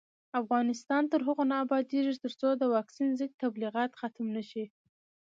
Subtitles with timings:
[0.41, 4.65] افغانستان تر هغو نه ابادیږي، ترڅو د واکسین ضد تبلیغات ختم نشي.